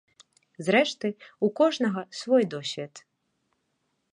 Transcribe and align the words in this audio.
Зрэшты, 0.69 1.11
у 1.47 1.49
кожнага 1.59 2.01
свой 2.23 2.43
досвед. 2.55 2.93